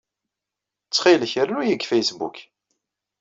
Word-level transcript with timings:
Ttxil-k, 0.85 1.33
rnu-iyi 1.41 1.75
deg 1.77 1.87
Facebook. 1.91 2.37